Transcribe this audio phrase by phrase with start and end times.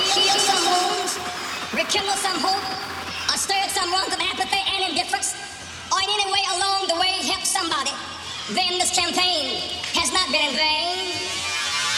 [0.00, 1.18] heal some wounds,
[1.76, 2.64] rekindle some hope,
[3.28, 5.36] or stir some rungs of apathy and indifference,
[5.92, 7.92] or in any way along the way help somebody,
[8.56, 9.60] then this campaign
[9.92, 11.12] has not been in vain.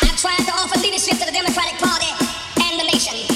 [0.03, 2.11] I've tried to offer leadership to the Democratic Party
[2.67, 3.34] and the nation.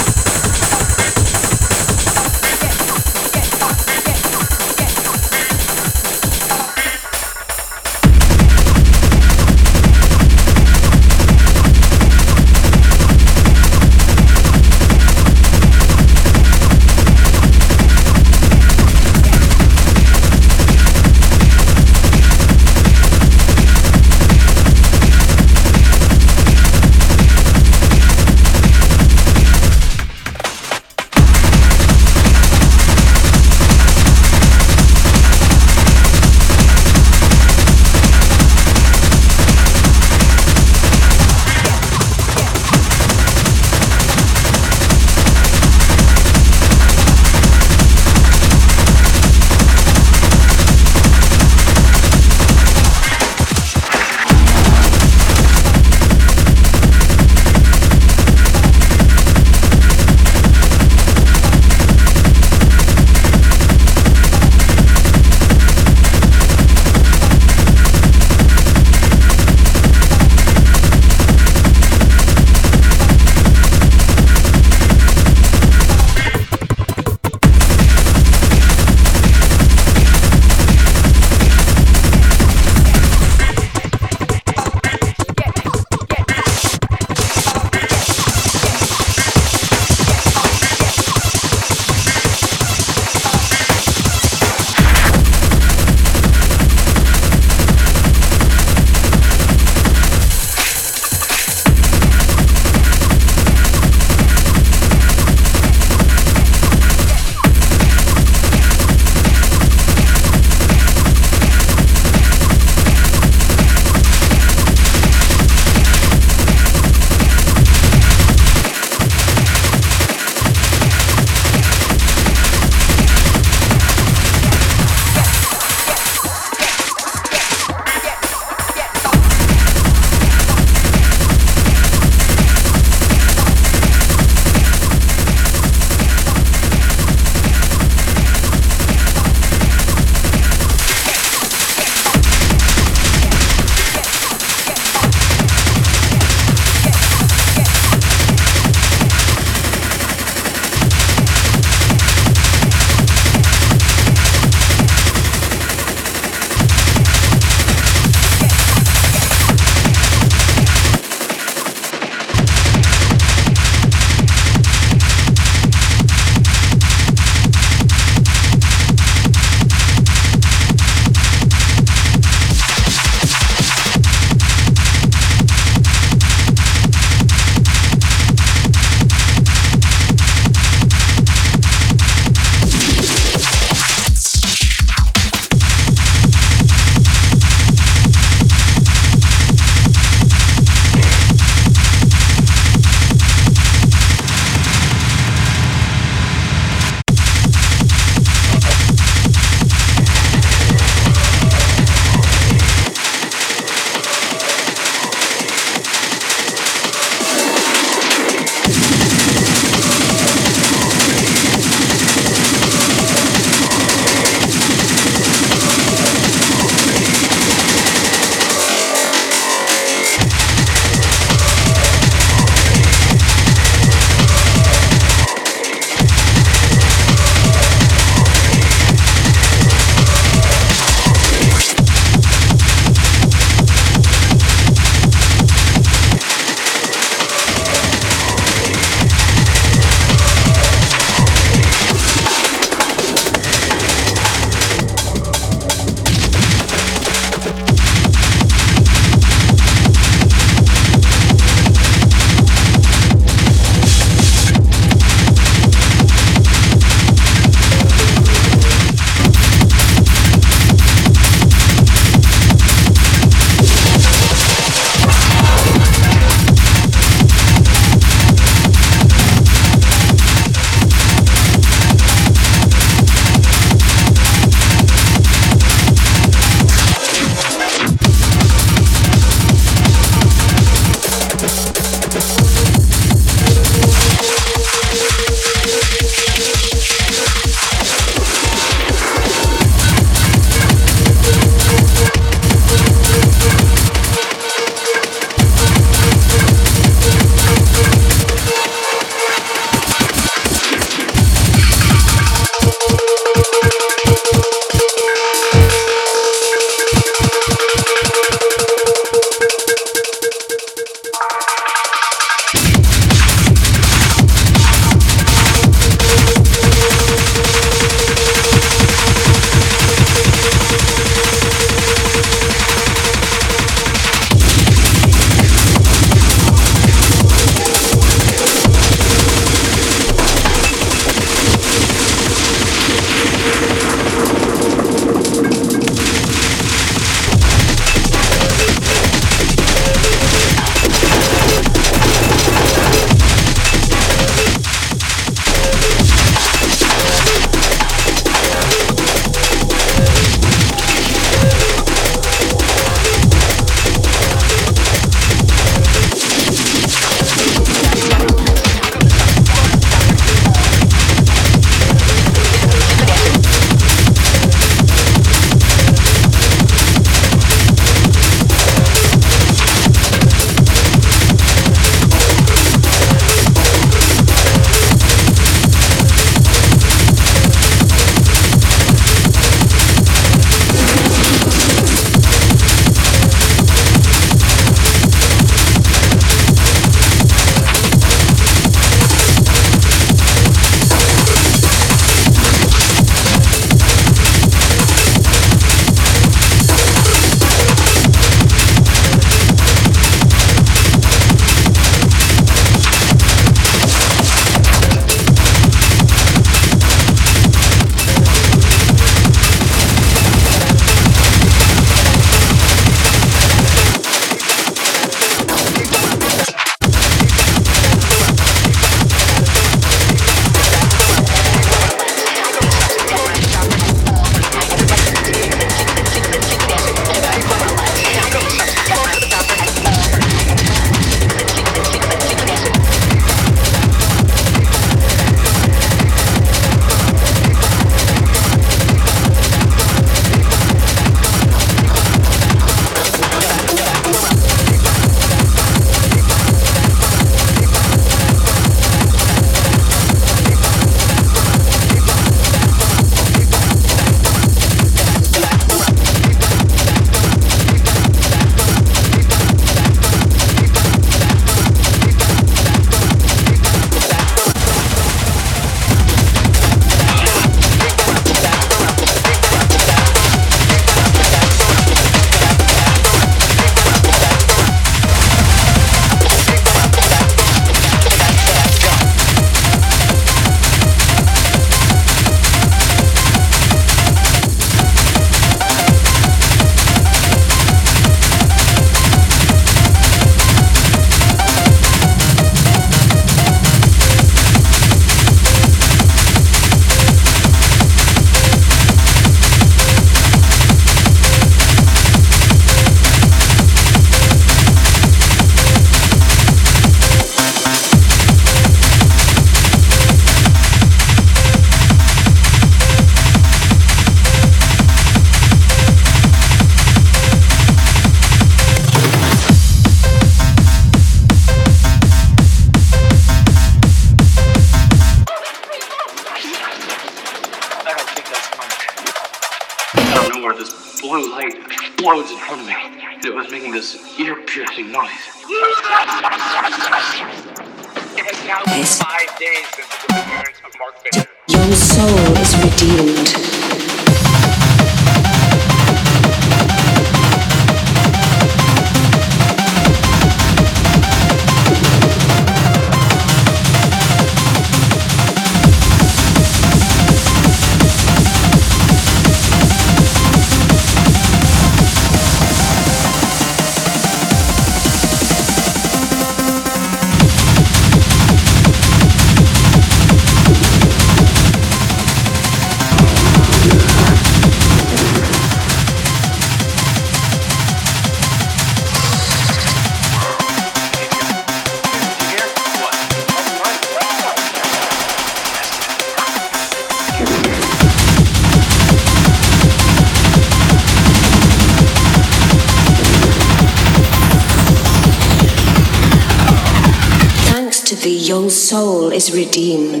[599.33, 600.00] Redeemed.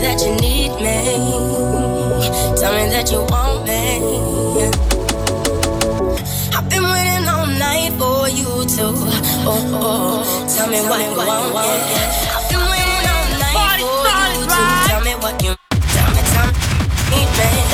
[0.00, 0.96] that you need me.
[2.58, 3.80] Tell me that you want me.
[6.56, 8.86] I've been waiting all night for you to.
[9.44, 10.46] Oh, oh.
[10.56, 11.54] Tell me what you want.
[11.54, 12.36] Yeah.
[12.36, 14.62] I've been waiting all night for you to.
[14.88, 15.52] Tell me what you.
[15.70, 16.52] Tell me, tell me,
[17.10, 17.69] need me.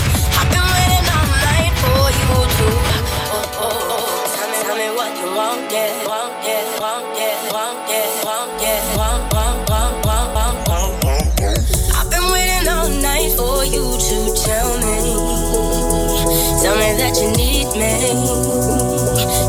[17.07, 17.92] that you need me.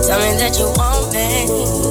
[0.06, 1.87] Tell me that you want me.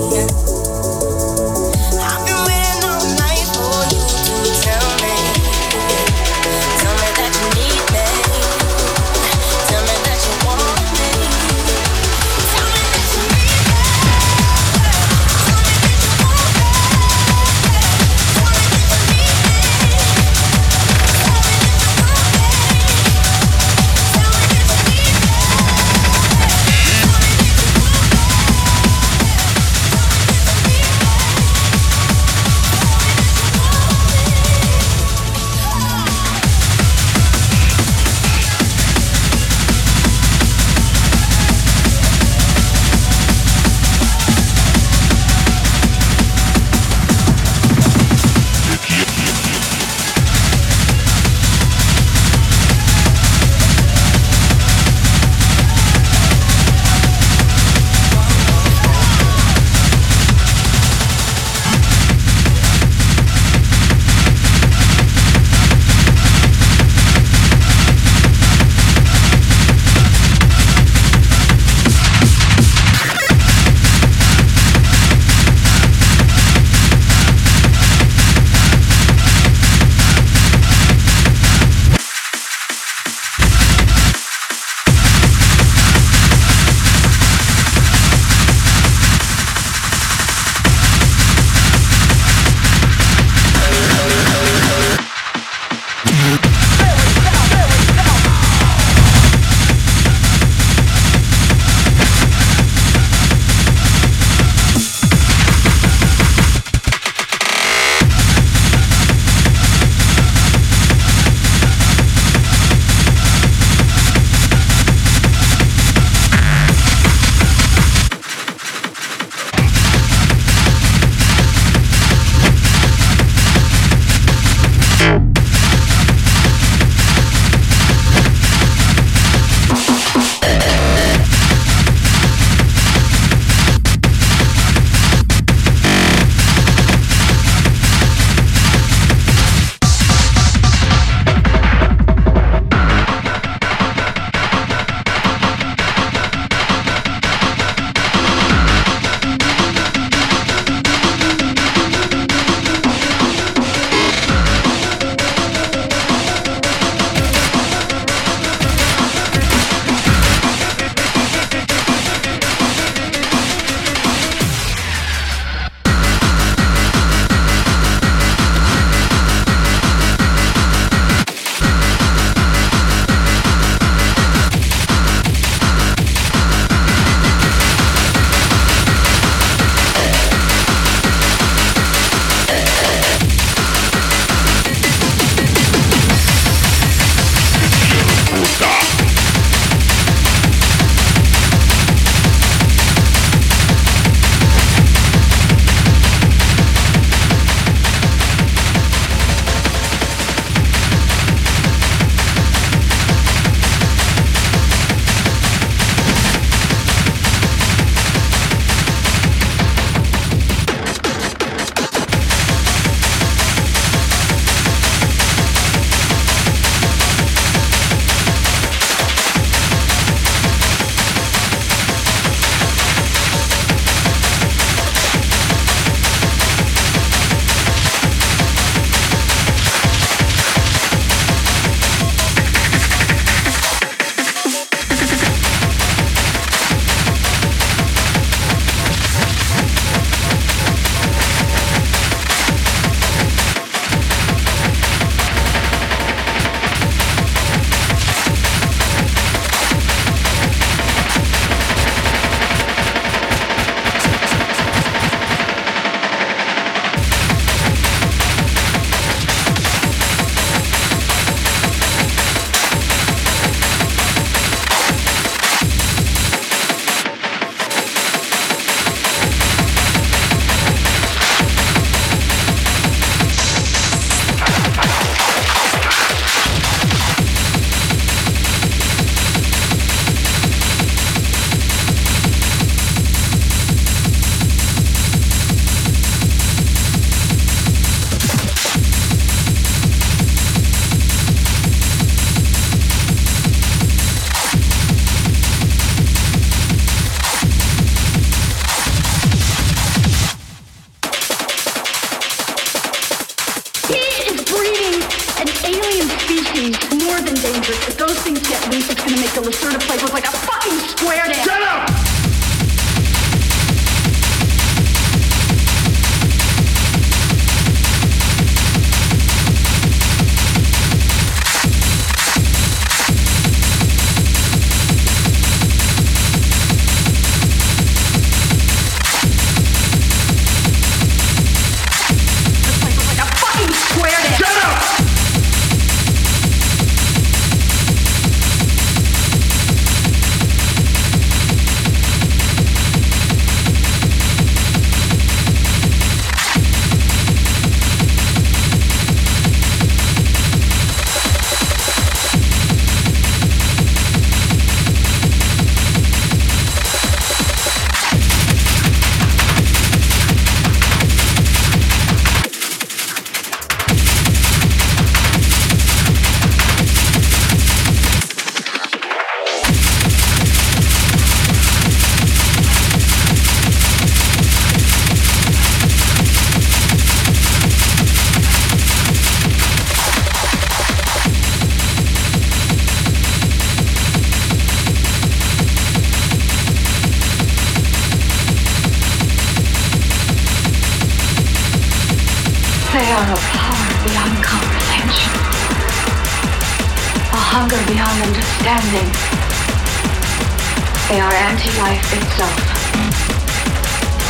[401.79, 402.57] Anti-life itself.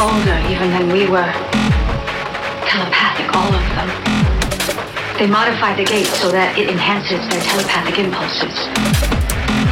[0.01, 1.31] Older even than we were.
[2.67, 3.89] Telepathic, all of them.
[5.19, 8.51] They modified the gate so that it enhances their telepathic impulses.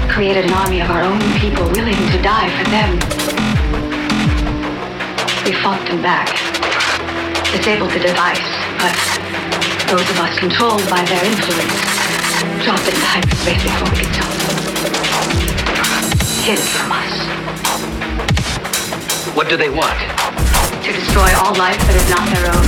[0.07, 2.95] Created an army of our own people willing to die for them.
[5.45, 6.31] We fought them back
[7.57, 8.51] disabled the device,
[8.83, 8.95] but
[9.87, 11.79] those of us controlled by their influence
[12.67, 14.59] dropped into hyperspace before we could tell them.
[16.43, 17.14] Hid from us.
[19.35, 19.99] What do they want?
[20.85, 22.67] To destroy all life that is not their own.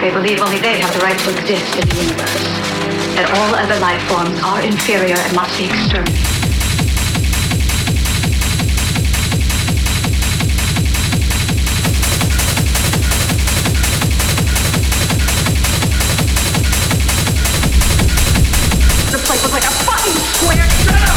[0.00, 2.48] They believe only they have the right to exist in the universe.
[3.20, 6.24] That all other life forms are inferior and must be exterminated.
[19.52, 20.68] Like a fucking square.
[20.68, 21.15] Shut up!